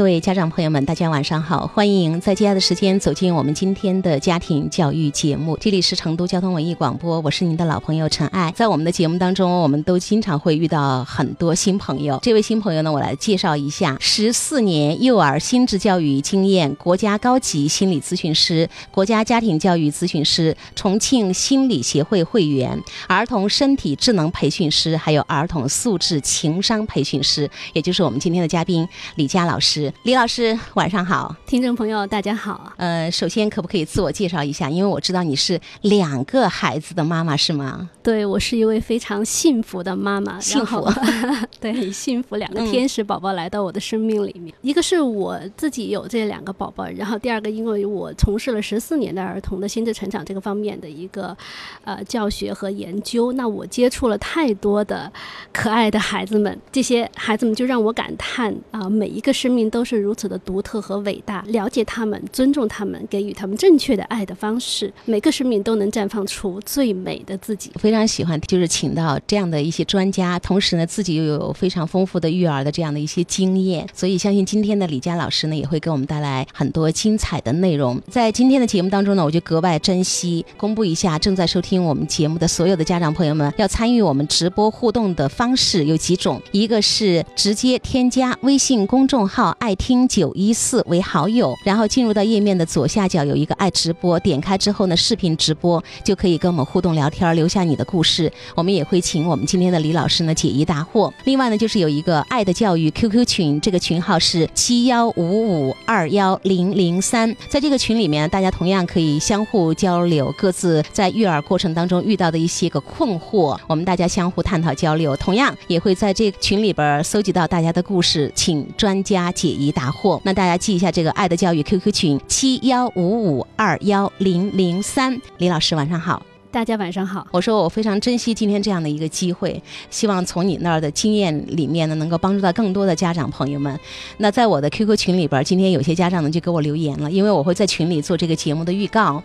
[0.00, 1.66] 各位家长朋友们，大家晚上好！
[1.66, 5.58] 欢迎在接下来的时间走进我们今天的家庭教育节目。
[5.58, 8.50] 这里是成都交通文艺广播，我是您的老朋友陈爱。
[8.52, 12.18] 在我们的节目当中，我们都经常会遇到很多新朋友。
[12.22, 29.89] 这位新朋友呢，我来介绍一下：十四年幼儿心智教育经验，国家高级心理咨询师，国家家庭教育咨询师，重庆心理协会会员，儿童身体智能培训师，还有儿童素质情商培训师，也就是我们今天的嘉宾李佳老师。
[30.02, 32.72] 李老师，晚上好，听众朋友，大家好。
[32.76, 34.70] 呃，首先可不可以自我介绍一下？
[34.70, 37.90] 因为我知道你是两个孩子的妈妈，是吗？
[38.02, 40.40] 对，我是一位非常幸福的妈妈。
[40.40, 40.88] 幸福，
[41.60, 42.36] 对，很幸福。
[42.36, 51.36] 两个天使宝宝来到我的生命里面，一个是我自己有这两个宝宝，然后第二个，因为我从事了十四年的儿童的心智成长这个方面的一个
[51.84, 55.12] 呃教学和研究，那我接触了太多的
[55.52, 59.79] 可爱的孩子们，这些孩子们就让我感叹啊，每一个生命都。
[59.80, 67.72] 都是如此的独特和伟大，了解他们，尊重他们，给予他们正确的爱的方式，每个生命都能绽放出最美的自己。
[67.76, 77.98] 非常喜欢，就是请到这样的一些专家，同时呢，自己又有非常丰富的育儿的这样的一些经验，所以相信今天的李佳老师呢，也会给我们带来很多精彩的内容。
[78.10, 89.70] 在今天的节目当中呢，我就格外珍惜公布一下正在收听我们节目的所有的家长朋友们，要参与我们直播互动的方式有几种，一个是直接添加微信公众号爱。
[89.80, 101.10] 听九一四为好友，然后进入到页面的左下角有一个爱直播，点开之后呢，视频直播就可以跟我们互动聊天，留下你的故事，我们也会请我们今天的李老师呢解疑答惑。
[101.24, 119.49] 另外呢，就是有一个爱的教育 QQ 群，这个群号是七幺五五二幺零零三，在这个群里面，大家同样可以相互交流各自在育儿过程当中遇到的一些个困惑，我们大家相互探讨交流，同样也会在这个群里边搜集到大家的故事，请专家解。
[119.50, 126.22] 疑答惑，那大家记一下这个爱的教育 QQ 群七幺五五二幺零零三，李老师晚上好。
[126.52, 133.78] 大家晚上好，我说我非常珍惜今天这样的一个机会，希望从你那儿的经验里面呢，能够帮助到更多的家长朋友们。
[134.16, 139.22] 那在我的 QQ 群里边，今天有些家长呢就给我留言了，因为我会在群里做这个节目的预告，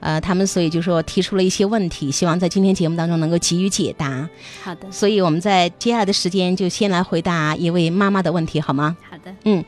[0.00, 4.28] 呃，他们所以就说提出了一些问题，希望在今天节目当中能够给予解答。
[4.64, 8.96] 好的，所以我们在接下来的时间就先来回答一位妈妈的问题，好吗？
[9.08, 9.64] 好的，嗯。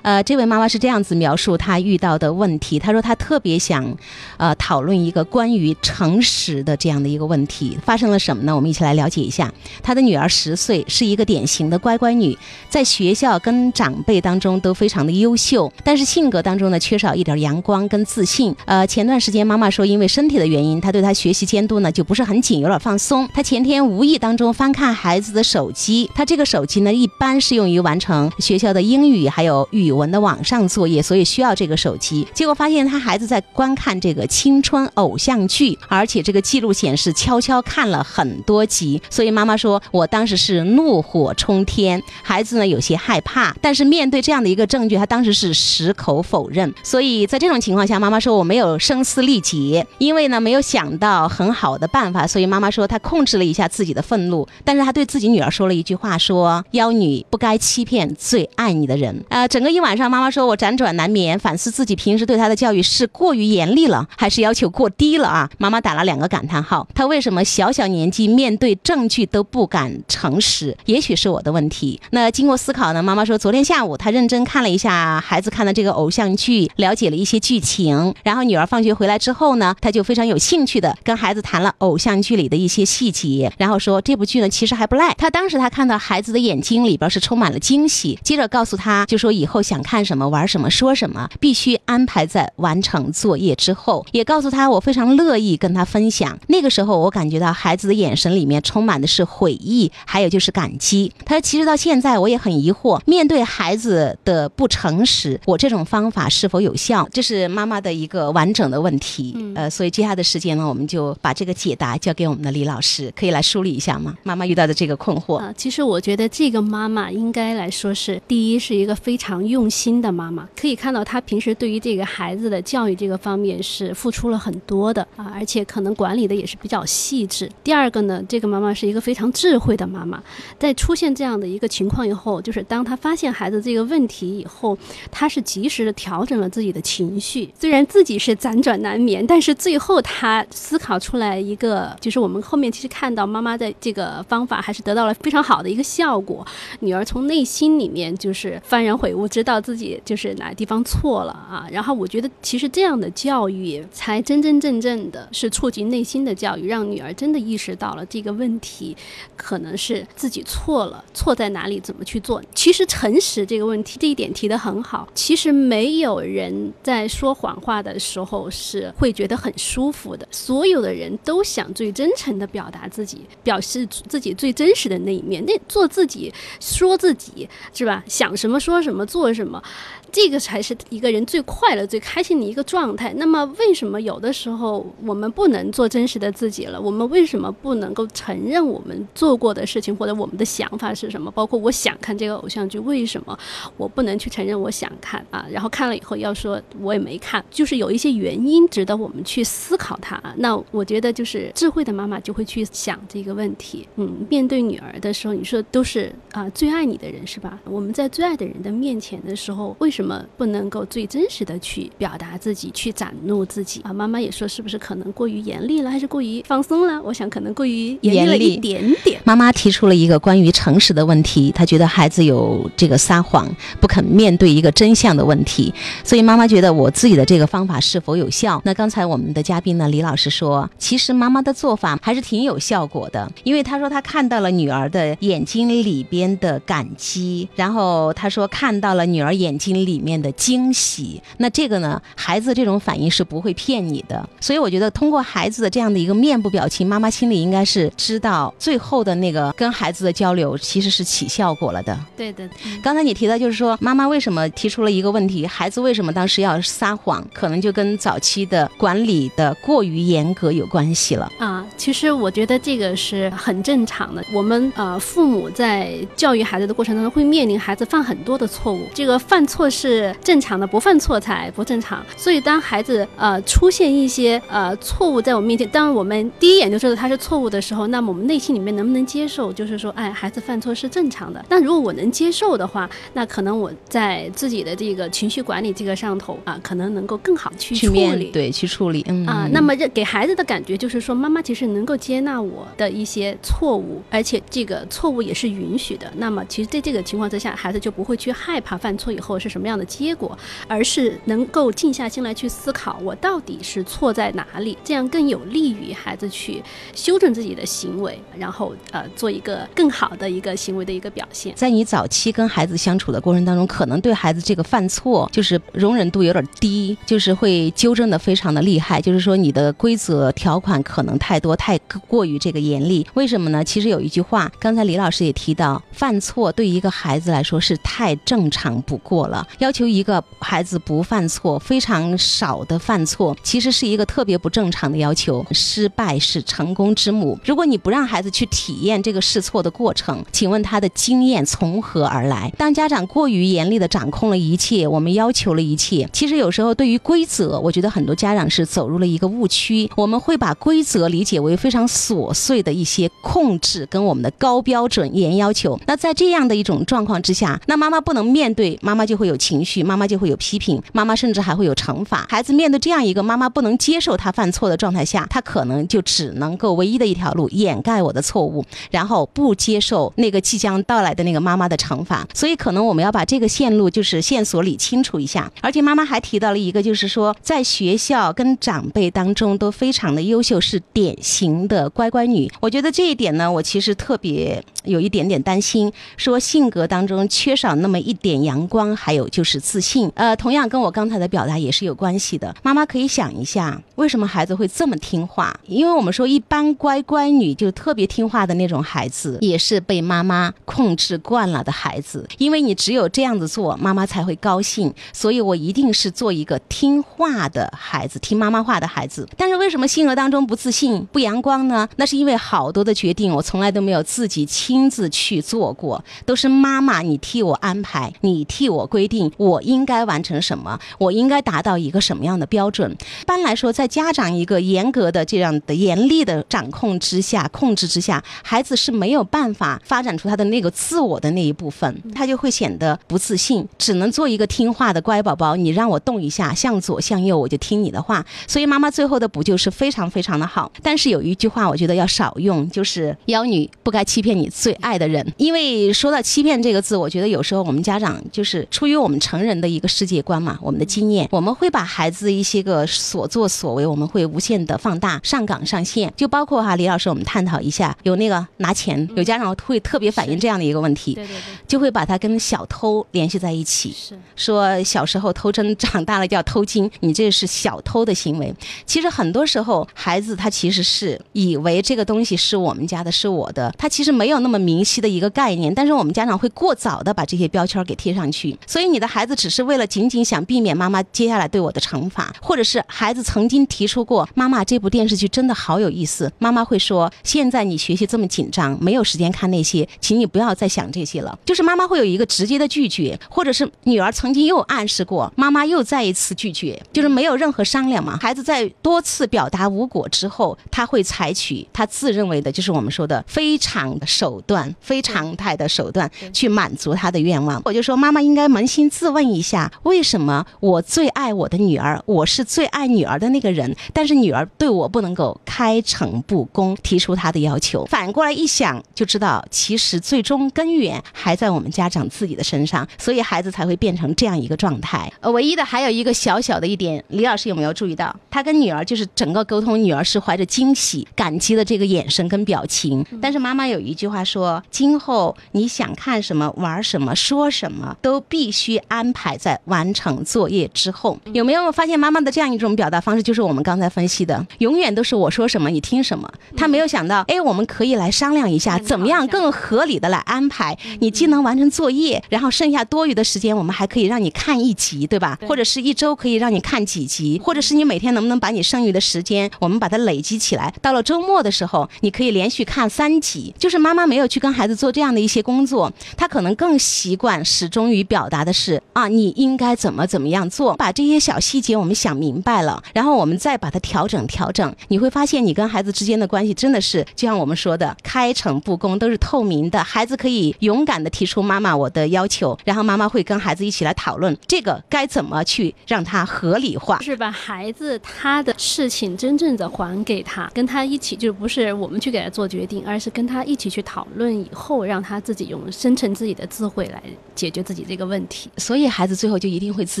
[0.08, 2.78] 呃，这位妈妈是这样子描述她遇到的问题。
[2.78, 3.94] 她说她特别想，
[4.38, 7.76] 呃，讨论一个关于诚实的这样的一个问题。
[7.84, 8.56] 发生了什么呢？
[8.56, 9.52] 我们一起来了解一下。
[9.82, 12.34] 她的女儿十岁，是一个典型的乖乖女，
[12.70, 18.56] 在学校跟长辈当中都非常的优秀，但是性格当中呢缺少一点阳光跟自信。
[18.64, 23.28] 呃，前段时间妈妈说，因为身体的原因，她对她学习监督呢就不是很紧，有点放松。
[23.34, 29.88] 她前天无意当中翻看孩子的手机，她这个手机呢一般是用于完成学校的英语还有语。
[29.88, 32.26] 语文的网上作业，所以需要这个手机。
[32.32, 39.00] 结果发现他孩子在观看这个青春偶像剧，而且这个记录显示悄悄看了很多集。
[39.08, 42.02] 所以妈妈说，我当时是怒火冲天。
[42.22, 46.72] 孩子呢有些害怕，但是面对这样的一个证据，他当时是矢口否认。
[46.82, 52.26] 所以在这种情况下，妈妈说我没有声嘶力竭，因为呢没有想到很好的办法。
[52.26, 59.24] 所以妈妈说她控制了一下自己的愤怒，但是她对自己女儿说了一句话：说妖女不该欺骗最爱你的人。
[59.30, 59.68] 啊，整个。
[59.78, 65.48] 一晚上，妈妈说我辗转难眠，反思自己平时对他的教育是过于严厉了，还是要求过低了啊？
[65.56, 66.88] 妈妈打了两个感叹号。
[66.96, 70.76] 他为什么小小年纪面对证据都不敢诚实？
[70.86, 72.00] 也许是我的问题。
[72.10, 73.00] 那经过思考呢？
[73.00, 78.12] 妈妈说，昨天下午她认真看了一下孩子看的这个偶像剧，了解了一些剧情。
[78.24, 85.14] 然后女儿放学回来之后呢，她就非常有兴趣的跟孩子谈了偶像剧里的一些细节，然后说这部剧呢其实还不赖。
[85.14, 89.62] 她当时她看到孩子的眼睛里边是充满了惊喜，接着告诉他就说以后。
[89.68, 94.06] 想看什么玩什么说什么，必须安排在完成作业之后。
[94.12, 96.38] 也告诉他，我非常乐意跟他分享。
[96.46, 101.12] 那个时候，我感觉到孩子的眼神里面充满的是悔意， 还有就是感激。
[101.26, 109.36] 他说：“其实到现在，我也很疑惑，面对孩子的不诚实，我这种方法是否有效？”这是妈妈的一个完整的问题。
[109.54, 114.14] 呃，所以接下来的时间呢，我们就把这个解答交给我们的李老师，可以来梳理一下吗？
[114.22, 119.57] 妈妈遇到的这个困惑啊，其实我觉得这个妈妈应该来说是第一，是一个非常用。
[119.58, 127.50] 用心的妈妈可以看到，她平时对于这个孩子的教育这个方面是付出了很多的啊，而且可能管理的也是比较细致。
[127.64, 130.22] 第二个呢，这个妈妈是一个非常智慧的妈妈，
[130.60, 134.78] 在出现这样的一个情况以后，就是当她发现孩子这个问题以后，
[135.10, 137.52] 她是及时的调整了自己的情绪。
[137.58, 146.46] 虽然自己是辗转难眠，但是最后她思考出来一个，就是我们后面其实看到妈妈的这个方法还是得到了非常好的一个效果。
[146.78, 149.47] 女儿从内心里面就是幡然悔悟，知。
[149.48, 151.66] 道自己就是哪个地方错了啊。
[151.70, 158.96] 然后我觉得，其实这样的教育才真真正正的是触及内心的教育，让女儿真的意识到了这个问题
[159.36, 162.42] 可能是自己错了，错在哪里，怎么去做。
[162.54, 165.08] 其实诚实这个问题，这一点提得很好。
[165.14, 178.04] 其实没有人在说谎话的时候是会觉得很舒服的，所有的人都想最真诚的表达自己，表示自己最真实的那一面，那做自己，说自己，是吧？
[178.06, 179.62] 想什么说什么，做什么。
[180.10, 183.12] 这个才是一个人最快乐、最开心的一个状态。
[183.18, 186.80] 那么，为什么有的时候我们不能做真实的自己了？
[186.80, 191.30] 我们为什么不能够承认我们做过的事情，或者我们的想法是什么？
[191.30, 193.38] 包括我想看这个偶像剧，为什么
[193.76, 195.46] 我不能去承认我想看啊？
[195.50, 200.34] 然后看了以后要说我也没看，就是有一些原因值得我们去思考它啊。
[200.38, 203.86] 那我觉得，就是智慧的妈妈就会去想这个问题。
[203.96, 207.58] 嗯，面对女儿的时候，你说都是啊最爱你的人是吧？
[207.64, 213.92] 我们在最爱的人的面前的时候，为什么不能够最真实的去表达自己，去展露自己啊？
[213.92, 217.00] 妈妈也说，是不是可能过于严厉了，还是过于放松了？
[217.02, 219.20] 我想可能过于严厉了一点点。
[219.24, 223.48] 妈妈提出了一个关于诚实的问题，她觉得孩子有这个撒谎、
[223.80, 225.72] 不肯面对一个真相的问题，
[226.02, 228.60] 所以妈妈觉得我自己的这个方法是否有效？
[228.64, 240.32] 那刚才我们的嘉宾呢，李老师说，其实妈妈的做法还是挺有效果的，因为她说她看到了女儿的眼睛里边的感激，然后她说看到了女儿眼睛里面的。
[240.38, 242.00] 惊喜，那这个呢？
[242.14, 251.98] 孩子这种反应是不会骗你的，所以我觉得通过孩子的这样的一个面部表情，妈妈心里应该是知道最后的那个跟孩子的交流其实是起效果了的。
[252.16, 252.48] 对的，
[252.82, 261.66] 刚才你提到就是说，妈妈为什么提出了一个问题，孩子为什么当时要撒谎，可能就跟早期的管理的过于严格有关系了啊。
[261.76, 270.12] 其实我觉得这个是很正常的，我们呃父母在教育孩子的过程当中会面临孩子犯很多的错误，这个犯错是。
[270.24, 279.52] 正常的不犯错才不正常，所以当孩子呃出现一些呃错误在我们面前，当我们第一眼就知道他是错误的时候，那么我们内心里面能不能接受？
[279.52, 281.44] 就是说，哎，孩子犯错是正常的。
[281.48, 289.48] 那如果我能接受的话，那可能我在自己的这个情绪管理这个上头啊，可能能够更好去处理，对，去处理，嗯啊。
[289.52, 296.12] 那么这给孩子的感觉就是说，妈妈其实能够接纳我的一些错误，而且这个错误也是允许的。
[296.16, 300.14] 那么其实在这个情况之下，孩子就不会去害怕犯犯错以后是什么样的结。
[300.14, 300.36] 果，
[300.66, 306.62] 而是能够静下心来去思考，我到底是错在哪里，这样更有利于孩子去
[306.94, 311.52] 修正自己的行为，然后呃做一个更好的一个行为的一个表现。
[311.54, 323.06] 在你早期跟孩子相处的过程当中，可能对孩子这个犯错就是容忍度有点低，就是会纠正的非常的厉害，就是说你的规则条款可能太多，太过于这个严厉。
[323.12, 323.62] 为什么呢？
[323.62, 330.02] 其实有一句话，刚才李老师也提到，犯错对一个孩子来说是太正常不过了，要求一。
[330.08, 335.44] 个孩子不犯错，非常少的犯错，其实是一个特别不正常的要求。
[335.52, 337.38] 失败是成功之母。
[337.44, 342.50] 如果你不让孩子去体验这个试错的过程，请问他的经验从何而来？
[342.56, 349.90] 当家长过于严厉的掌控了一切，我们要求了一切，其实有时候对于规则，我觉得很多家长是走入了一个误区。
[349.94, 355.78] 我们会把规则理解为非常琐碎的一些控制跟我们的高标准、严要求。
[355.86, 359.78] 那在这样的一种状况之下，那妈妈不能面对，妈妈就会有情绪。
[359.82, 362.26] 妈妈就会有批评，妈妈甚至还会有惩罚。
[362.28, 372.26] 孩子面对这样一个妈妈不能接受他犯错的状态下，他可能就只能够唯一的一条路掩盖我的错误，然后不接受那个即将到来的那个妈妈的惩罚。
[372.34, 375.50] 所以，可能我们要把这个线路就是线索理清楚一下。
[375.60, 382.50] 而且，妈妈还提到了一个，就是说在学校跟长辈当中都非常的优秀，是典型的乖乖女。
[382.60, 389.58] 我觉得这一点呢，我其实特别有一点点担心，说性格当中缺少那么一点阳阳光，还有就是。
[389.68, 392.54] 自信，呃，同样跟我刚才的表达也是有关系的。
[392.62, 395.54] 妈妈可以想一下，为什么孩子会这么听话？
[395.66, 402.26] 因为我们说，一般乖乖女就特别听话的那种孩子，也是被妈妈控制惯了的孩子。
[402.38, 404.94] 因为你只有这样子做，妈妈才会高兴。
[405.12, 409.28] 所以我一定是做一个听话的孩子，听妈妈话的孩子。
[409.36, 411.86] 但是为什么性格当中不自信、不阳光呢？
[411.96, 419.62] 那是因为好多的决定，我从来都没有自己亲自去做过，都是妈妈你替我安排，你替我规定，我。
[419.68, 420.78] 应该完成什么？
[420.96, 422.90] 我应该达到一个什么样的标准？
[422.90, 435.54] 一般来说，在家长一个严格的这样的严厉的掌控之下、控制之下，孩子是没有办法发展出他的那个自我的那一部分，他就会显得不自信，只能做一个听话的乖宝宝。
[435.54, 438.24] 你让我动一下，向左向右，我就听你的话。
[438.46, 440.72] 所以妈妈最后的补救是非常非常的好。
[440.82, 445.26] 但是有一句话，我觉得要少用，就是“妖女不该欺骗你最爱的人”。
[445.36, 456.12] 因为说到欺骗这个字，我觉得有时候我们家长就是出于我们成人的一个世界观嘛，我们的经验，我们会把孩子一些个所作所为，我们会无限的放大，上纲上线。
[456.16, 468.54] 就包括哈，李老师，我们探讨一下，有那个拿钱，有家长会特别反映这样的一个问题，对对对，就会把他跟小偷联系在一起，是说小时候偷针，长大了叫偷金，你这是小偷的行为。
[468.86, 475.74] 其实很多时候，孩子他其实是以为这个东西是我们家的，是我的，他其实没有那么明晰的一个概念。
[475.74, 491.38] 但是我们家长会过早的把这些标签给贴上去，所以你的孩子只是为了仅仅想避免妈妈接下来对我的惩罚，或者是孩子曾经提出过妈妈这部电视剧真的好有意思，妈妈会说现在你学习这么紧张，没有时间看那些，请你不要再想这些了。
[491.44, 498.18] 就是妈妈会有一个直接的拒绝，或者是女儿曾经又暗示过，妈妈又再一次拒绝，就是没有任何商量嘛。
[498.20, 507.60] 孩子在多次表达无果之后，他会采取他自认为的，就是我们说的非常手段、非常态的手段去满足他的愿望。
[507.64, 517.84] 我就说妈，妈妈应该扪心自问一下，为什么我最爱我的女儿，我是最爱女儿的那个人，但是女儿对我不能够开诚布公提出她的要求。
[517.84, 525.08] 反过来一想，就知道其实最终根源还在我们家长自己的身上，所以孩子才会变成这样一个状态。
[525.20, 528.12] 呃，唯一的还有一个小小的一点，李老师有没有注意到？
[528.28, 533.06] 他跟女儿就是整个沟通，女儿是怀着惊喜、感激的这个眼神跟表情。
[533.22, 541.18] 但是妈妈有一句话说：今后你想看什么、玩什么、说什么，都必须安排在完成作业之后。
[541.32, 543.22] 有没有发现妈妈的这样一种表达方式？
[543.22, 546.30] 就是我们刚才分析的，永远都是我说什么你听什么。
[546.56, 550.76] 他没有想到，哎，我们可以来商量一下，怎么样更合理的来安排。
[551.00, 555.38] 你既能完成作业，然后剩下多余的时间，我们还可以让你看一集，对吧？
[555.46, 563.54] 或者是一周可以让你看几集，或者是你每天能不能把你剩余的时间，我们把它累积起来，到了周末的时候，你可以连续看三集。
[563.58, 587.00] 就是妈妈没有去跟孩子做这样的一些工作，她可能更习惯始终于表达的是啊，你应该怎么怎么样做，把这些小细节我们想明白了，然后我们再把它调整调整，你会发现你跟孩子之间的关系真的是就像我们说的开诚布公，都是透明的，孩子可以勇敢的提出妈妈我的要求，然后妈妈会跟孩子一起来讨论这个该怎么去让它合理化。
[587.00, 597.02] 是把孩子他的事情真正的还给他，跟他一起，就不是我们去给他做决定，而是跟他一起去讨论以后，让他自己用生成自己的智慧来
[597.34, 598.50] 解决自己这个问题。
[598.56, 600.00] 所以孩子最后就一定会自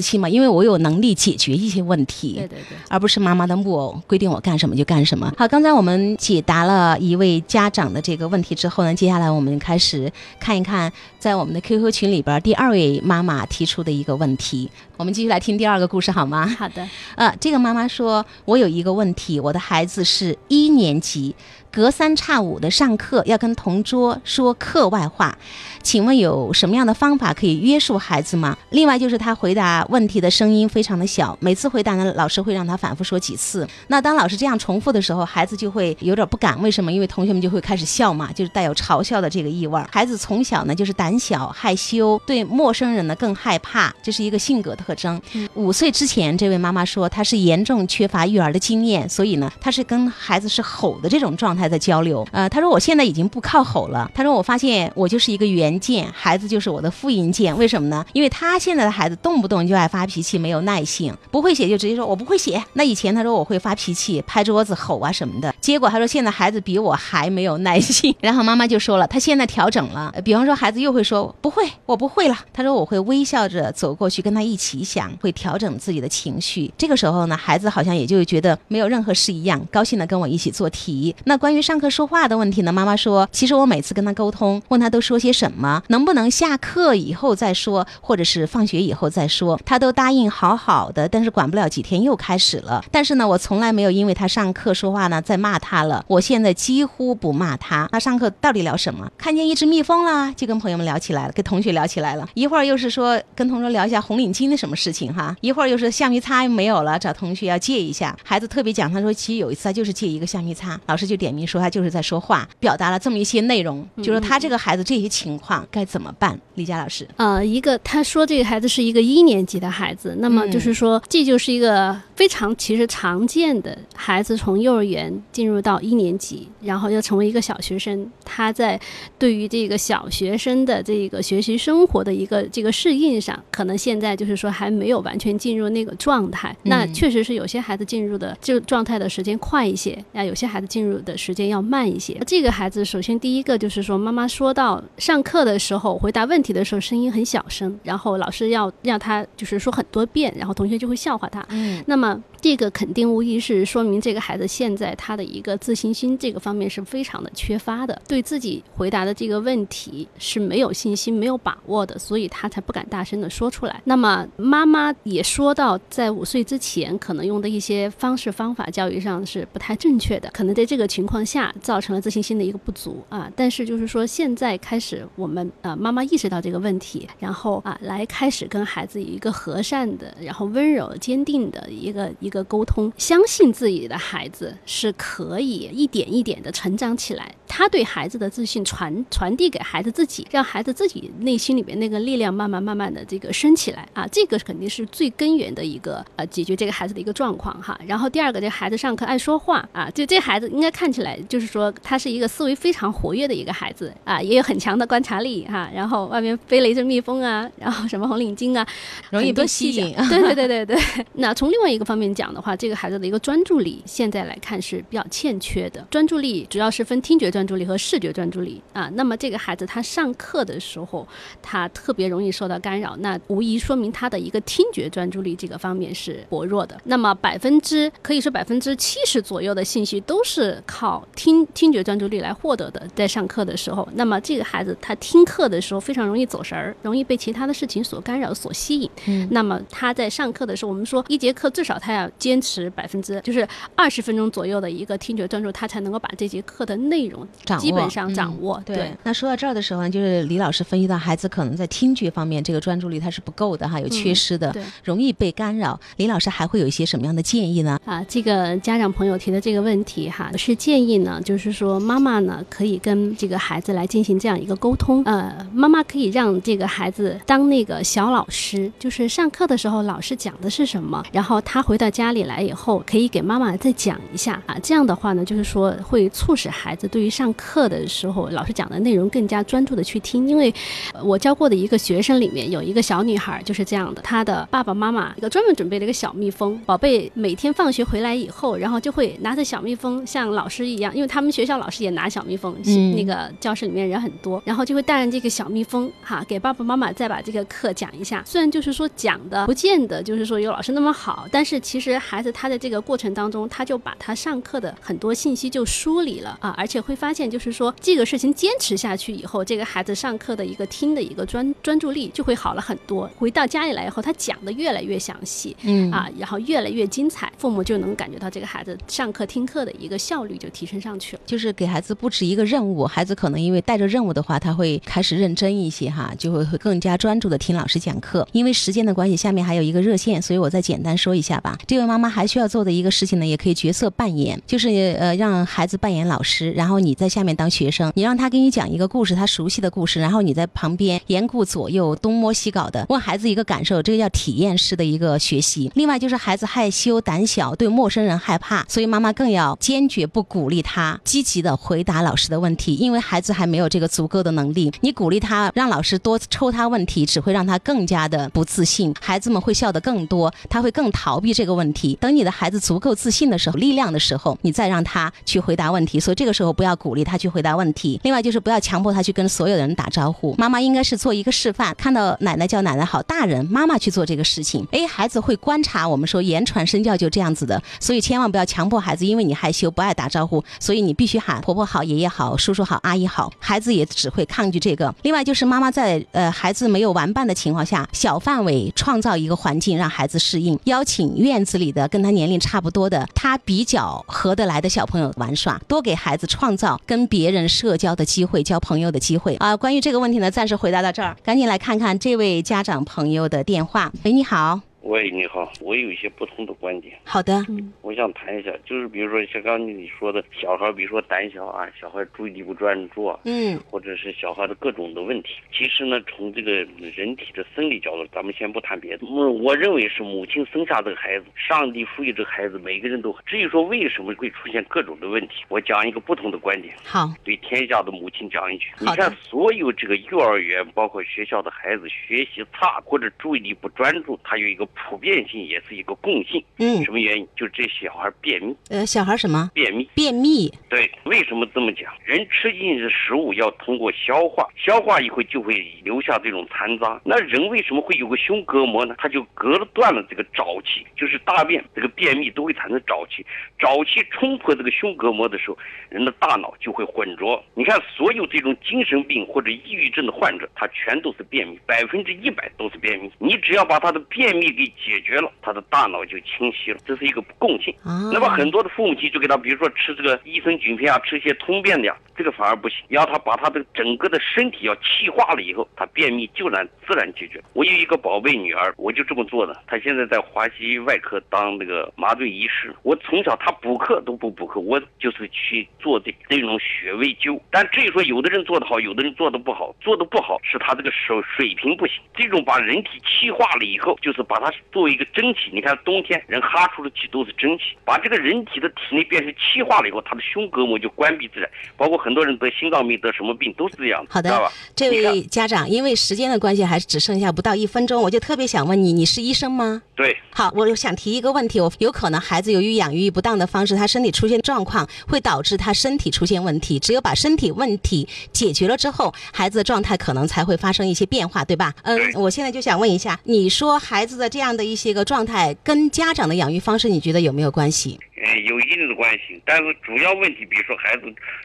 [0.00, 2.34] 信嘛，因为我有能力解决一些问题。
[2.34, 2.78] 对对对。
[2.88, 5.32] 而不是妈妈的木偶规定我干什么就干什么。
[5.36, 14.70] 好，刚才我们解答了一位家长的这个问题之后呢，接下来我们开始看一看在我们的 QQ 群里边第二位妈妈提出的一个问题。
[14.96, 16.44] 我们继续来听第二个故事好吗？
[16.58, 21.32] 好的，呃，这个妈妈说，我有一个问题，我的孩子是一年级，
[21.70, 25.36] 隔三差五的上课要跟同桌说课外话，
[25.82, 28.56] 请问有什么样的方法可以约束孩子吗？
[28.70, 33.66] 另外就是他回答问题的声音非常的小，每次回答呢，老师会让他反复说几次。
[33.86, 36.92] 那当老师这样重复的时候，孩子就会有点不敢，为什么？
[36.92, 39.88] 因为同学们就会开始笑嘛，就是带有嘲笑的这个意味儿。
[39.90, 45.20] 孩子从小呢就是胆小害羞，对陌生人呢更害怕，这是一个性格特征。
[45.54, 52.26] 五岁之前，这位妈妈说她是严重缺乏育儿的经验，所以呢，她是跟孩子是吼的这种状态还在交流。
[52.32, 57.56] 呃，他说我现在已经不靠吼了，他说我发现我就是一个原件，孩子就是我的复印件。
[57.58, 58.04] 为什么呢？
[58.12, 62.62] 因为他现在的孩子动不动就爱发脾气，没有耐性，不会写就直接说我不会写。
[62.74, 68.14] 那以前他说我会发脾气，拍桌子吼啊什么的，结果他说现在孩子比我还没有耐性。
[68.20, 72.36] 然后妈妈就说了，他现在调整了，比方说孩子又会说不会，我不会了。
[72.52, 76.72] 他说我会微笑着走过去跟他一起想，会调整自己的情绪。
[76.76, 81.14] 这个时候呢，孩子好像也就觉得没有任何事一样，高兴的跟我一起做题。
[81.24, 92.84] 那关关于上课说话的问题呢，妈妈说，其实我每次跟他沟通，问他都说些什么，能不能下课以后再说，或者是放学以后再说，他都答应好好的，但是管不了几天又开始了。
[92.92, 96.04] 但是呢，我从来没有因为他上课说话呢再骂他了。
[96.06, 97.88] 我现在几乎不骂他。
[97.90, 99.10] 他上课到底聊什么？
[99.16, 102.28] 看见一只蜜蜂啦，就跟朋友们聊起来了，跟同学聊起来了。
[102.34, 108.14] 一会儿又是说跟同桌聊一下红领巾的什么事情哈，一会儿又是橡皮擦没有了，找同学要借一下。
[108.22, 116.38] 孩子特别讲，他说其实有一次他就是借一个橡皮擦，老师就点名说他就是在说话，表达了这么一些内容，就说他这个孩子这些情况该怎么办？
[116.56, 128.78] 李佳老师，呃，一个他说这个孩子是一个一年级的孩子，那么嗯就是说，这就是一个非常其实常见的孩子从幼儿园进入到一年级，然后要成为一个小学生，他在
[129.16, 136.56] 对于这个小学生的这个学习生活的一个这个适应上，可能现在就是说还没有完全进入那个状态。
[136.64, 142.20] 那确实是有些孩子进入的这个状态的时间快一些，那，有些孩子进入的时间要慢一些。
[142.26, 151.46] 这个孩子首先第一个就是说，妈妈说到上课的时候回答问题的时候声音很小声，然后老师要让他就是说很多遍，然后同学就会笑话他。
[151.50, 152.07] 嗯，那么。
[152.14, 152.22] 吗？
[152.40, 163.82] 这个肯定无疑是说明这个孩子现在他的一个自信心这个方面是非常的缺乏的，对自己回答的这个问题是没有信心、没有把握的，所以他才不敢大声的说出来。
[163.84, 173.28] 那么妈妈也说到，在五岁之前可能用的一些方式方法教育上是不太正确的，可能在这个情况下造成了自信心的一个不足啊。
[173.34, 182.12] 但是就是说现在开始，我们呃妈妈意识到这个问题，然后啊来开始跟孩子一个和善的、然后温柔、坚定的一个。
[182.28, 187.34] 个沟通，相信自己的孩子是可以一点一点的成长起来。
[187.46, 197.78] 他对孩子的自信传传递给孩子自己，让孩子自己内心里面那个力量慢慢慢慢的这个升起来啊，这个肯定是最根源的一个呃解决这个孩子的一个状况哈。
[197.86, 205.70] 然后第二个，这孩子上课爱说话啊，就这孩子应该看起来就是说他是一个思维非常活跃的一个孩子啊，也有很强的观察力哈。
[205.74, 208.66] 然后外面飞了一只蜜蜂啊，然后什么红领巾啊，
[209.10, 209.94] 容易被吸引。
[210.08, 210.78] 对对对对对。
[211.14, 215.86] 那从另外一个方面讲的话，这个孩子的一个专注力现在来看是比较欠缺的。
[215.88, 218.90] 专注力主要是分听觉专注力和视觉专注力啊。
[218.94, 221.06] 那么这个孩子他上课的时候，
[221.40, 226.76] 他特别容易受到干扰，那无疑说明他的一个听觉专注力这个方面是薄弱的。
[226.82, 238.90] 那么百分之可以说百分之七十左右的信息都是靠听听觉专注力来获得的，在上课的时候，那么这个孩子他听课的时候非常容易走神儿，容易被其他的事情所干扰、所吸引。
[239.06, 239.28] 嗯。
[239.30, 242.68] 那么他在上课的时候，我们说一节课至少他要坚持。
[242.70, 247.26] 百分之就是二十分钟左右的一个听觉专注，他才能够把这节课的内容
[247.58, 248.62] 基本上掌握。
[248.64, 255.78] 对，那说到这儿的时候呢，就是李老师分析到孩子可能在听觉方面这个专注力他是不够的哈，有缺失的，容易被干扰。
[255.96, 257.80] 李老师还会有一些什么样的建议呢？
[257.84, 265.02] 啊，这个家长朋友提的这个问题哈，是建议呢，就是说妈妈呢可以跟这个孩子来进行这样一个沟通。
[265.04, 272.38] 呃，妈妈可以让这个孩子当那个小老师，就是上课的时候老师讲的是什么，然后他回到家里来。
[272.38, 280.28] 以后可以给妈妈再讲一下啊，这样的话呢，就是说会促使孩子对于上课的时候老师讲的内容更加专注的去听。
[280.28, 280.54] 因为
[281.02, 292.56] 我教过的一个学生里面有一个小女孩就是这样的，她的爸爸妈妈一个专门准备了一个小蜜蜂，宝贝每天放学回来以后，然后就会拿着小蜜蜂，像老师一样，因为他们学校老师也拿小蜜蜂，
[292.96, 298.22] 那个教室里面人很多，然后就会带着这个小蜜蜂哈，给爸爸妈妈再把这个课讲一下。
[298.24, 302.28] 虽然就是说讲的不见得就是说有老师那么好，但是其实孩子。
[302.32, 313.10] 他在这个过程当中，他就把他上课的很多信息就梳理了啊，而且会发现，就是说这个事情坚持下去以后，这个孩子上课的一个听的一个专专注力就会好了很多。
[313.16, 321.22] 回到家里来以后，他讲的越来越详细，嗯啊，然后越来越精彩，父母就能感觉到这个孩子上课听课的一个效率就提升上去了。
[321.24, 328.28] 就是给孩子布置一个任务，孩子可能因为带着任务的话，他会开始认真一些哈，就会会更加专注的听老师讲课。
[328.32, 331.56] 因为时间的关系，下面还有一个热线，所以我再简单说一下吧。
[331.66, 345.70] 这位妈妈还需要做的一个事情呢，也可以角色扮演，就是呃让孩子扮演老师，然后你在下面当学生，你让他给你讲一个故事，他熟悉的故事，然后你在旁边言顾左右，东摸西搞的问孩子一个感受，这个叫体验式的一个学习。
[345.74, 354.72] 另外就是孩子害羞胆小，对陌生人害怕，所以妈妈更要坚决不鼓励他积极的回答老师的问题，因为孩子还没有这个足够的能力。
[354.80, 361.67] 你鼓励他让老师多抽他问题，只会让他更加的不自信，孩子们会笑得更多，他会更逃避这个问题。
[361.68, 366.00] 问题等你的孩子足够自信的时候，力量的时候，你再让他去回答问题。
[366.00, 368.00] 所以这个时候不要鼓励他去回答问题。
[368.04, 370.34] 另外就是不要强迫他去跟所有的人打招呼。
[370.38, 374.66] 妈妈应该是做一个示范，看到奶奶叫奶奶好，大人妈妈去做这个事情。
[374.72, 375.86] 哎，孩子会观察。
[375.86, 383.30] 我们说言传身教就这样子的，所以千万不要强迫孩子，因为你害羞不爱打招呼，所以你必须喊婆婆好、爷爷好、叔叔好、阿姨好。
[383.38, 384.94] 孩子也只会抗拒这个。
[385.02, 392.38] 另外就是妈妈在呃孩子没有玩伴的情况下，小范围创造一个环境让孩子适应，邀请院子里的跟他年龄。
[392.38, 399.56] 差不多的，他比较合得来的小朋友玩耍，多给孩子创造跟别人社交的机会、交朋友的机会啊。
[399.56, 403.92] 关于这个问题呢，暂时回答到这儿，赶紧来看看这位家长朋友的电话。
[404.04, 404.60] 喂，你好。
[404.88, 415.34] 喂，你好，我有一些不同的观点，好的，嗯我想谈一下，就是比如说像刚才你说的，小孩，比如说胆小啊，小孩注意力不专注啊，嗯或者是小孩的各种的问题。
[415.52, 416.52] 其实呢，从这个
[416.94, 419.06] 人体的生理角度，咱们先不谈别的。
[419.06, 423.14] 嗯，我认为是母亲生下这个孩子，上帝赋予这个孩子，每个人都。
[423.26, 426.74] 至于说为什么会出现各种的问题，我讲一个不同的观点。
[426.82, 436.42] 好，对天下的母亲讲一句：你看，所有这个幼儿园，包括学校的孩子，学习差或者注意力不专注，他有一个普遍性，也是一个共性。
[436.58, 437.26] 嗯什么原因？
[437.36, 439.88] 就是这小孩便秘，呃，小孩什么便秘。
[439.94, 440.52] 便秘？
[440.68, 441.92] 对，为什么这么讲？
[442.04, 447.00] 人吃进去的食物要通过消化，消化以后就会留下这种残渣。
[447.04, 448.94] 那人为什么会有个胸膈膜呢？
[448.98, 453.24] 它就隔了断了这个沼气，就是大便这个便秘都会产生沼气，
[453.58, 455.58] 沼气冲破这个胸膈膜的时候，
[455.90, 457.42] 人的大脑就会浑浊。
[457.54, 463.10] 你看，所有这种精神病或者抑郁症的患者，他全都是便秘，百分之一百都是便秘。
[463.18, 467.74] 你只要把他的便秘给解决了，他的大脑就清晰了，这是一个共性。
[467.84, 477.42] 啊，那么很多的父母亲就给他，比如说吃这个益生菌片啊，吃一些通便的呀，这个反而不行，要他把他的整个的身体要气化了以后，他便秘就能自然解决。
[477.52, 482.74] 我有一个宝贝女儿，我就这么做的，她现在在华西外科当那个麻醉医师。
[482.82, 487.40] 我从小她补课都不补课，我就是去做这这种穴位灸。
[487.50, 492.00] 但至于说有的人做得好，有的人做得不好，做得不好是他这个手水平不行。
[492.14, 495.50] 这种把人体气化了以后，就是把它作为一个蒸汽。
[495.52, 501.48] 你看冬天人哈出的气都是蒸汽，把这个人体的体内变成气化了以后，他的胸膈膜就关闭自然。
[501.76, 504.52] 包括很多人得心脏病、得什么病都是这样的，好的知道吧？
[504.74, 509.82] 这位家长，因为时间的关系，还是只剩下不到一分钟，我就特别想问你，你是医生吗？
[509.94, 516.78] 对，好，我想提一个问题，我有可能孩子由于养育不当的方式，他身体出现状况，会导致他身体出现问题。
[516.78, 521.74] 只有把身体问题解决了之后，孩子的状态可能才会发生一些变化，对吧？
[521.82, 527.98] 嗯，我现在就想问一下，你说孩子的这样的一些个状态，跟家长的养育方式，你觉得有没有关系？
[528.20, 531.02] 呃，有一定的关系，但是主要问题，比如说孩子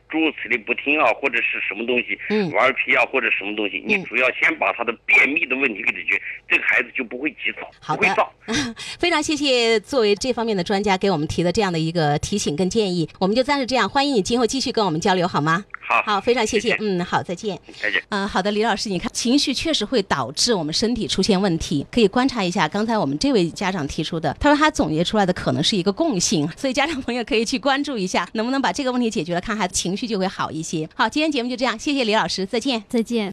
[0.09, 8.33] 诸如此类不听啊，或者是什么东西，嗯顽皮啊，或者什么东西，你嗯主要先把他的便秘的问题给解决，这个孩子就不会急躁，好不会躁。
[8.99, 15.63] 非常谢谢作为这方面的专家给我们提的这样的一个提醒跟建议，我们就暂时这样，欢迎你今后继续跟我们交流，好吗？
[15.85, 17.59] 好，好，非常谢谢，谢谢嗯，好，再见。
[17.81, 18.01] 再见。
[18.09, 30.87] 嗯，好的，李老师，你看情绪确实会导致我们身体出现问题，可以观察一下刚才我们这位家长提出的，他说他总结出来的可能是一个共性，所以家长朋友可以去关注一下，能不能把这个问题解决了，看孩子情绪就会好一些。
[30.95, 32.83] 好，今天节目就这样，谢谢李老师，再见。
[32.87, 33.21] 再见。